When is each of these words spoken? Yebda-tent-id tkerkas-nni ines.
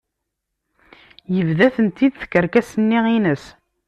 Yebda-tent-id 1.35 2.13
tkerkas-nni 2.21 2.99
ines. 3.17 3.45